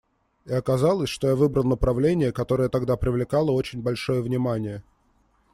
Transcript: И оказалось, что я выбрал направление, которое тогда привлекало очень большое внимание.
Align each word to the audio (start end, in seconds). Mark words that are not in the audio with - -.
И 0.45 0.51
оказалось, 0.51 1.09
что 1.09 1.27
я 1.27 1.35
выбрал 1.35 1.63
направление, 1.65 2.31
которое 2.31 2.69
тогда 2.69 2.97
привлекало 2.97 3.51
очень 3.51 3.83
большое 3.83 4.23
внимание. 4.23 4.81